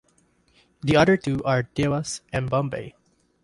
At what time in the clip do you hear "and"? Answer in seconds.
2.33-2.49